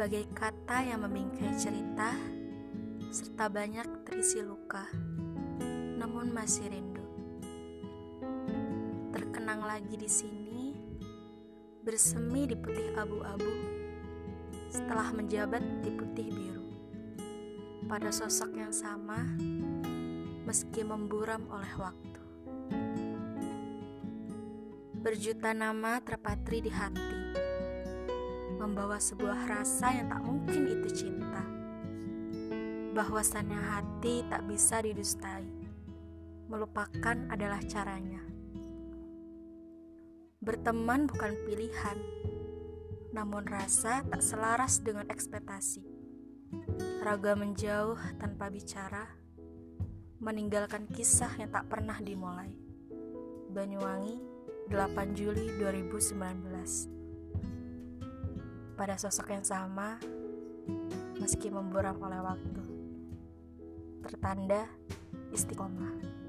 [0.00, 2.16] bagai kata yang membingkai cerita,
[3.14, 4.88] serta banyak terisi luka,
[6.00, 7.04] namun masih rindu.
[9.14, 10.72] Terkenang lagi di sini,
[11.84, 13.54] bersemi di putih abu-abu,
[14.72, 16.66] setelah menjabat di putih biru.
[17.86, 19.20] Pada sosok yang sama,
[20.48, 22.22] meski memburam oleh waktu.
[24.96, 27.19] Berjuta nama terpatri di hati
[28.70, 31.42] membawa sebuah rasa yang tak mungkin itu cinta.
[32.94, 35.42] Bahwasannya hati tak bisa didustai.
[36.46, 38.22] Melupakan adalah caranya.
[40.38, 41.98] Berteman bukan pilihan,
[43.10, 45.82] namun rasa tak selaras dengan ekspektasi.
[47.02, 49.10] Raga menjauh tanpa bicara,
[50.22, 52.54] meninggalkan kisah yang tak pernah dimulai.
[53.50, 54.22] Banyuwangi,
[54.70, 56.99] 8 Juli 2019
[58.80, 60.00] pada sosok yang sama
[61.20, 62.64] meski memburam oleh waktu.
[64.00, 64.64] Tertanda
[65.36, 66.19] istiqomah.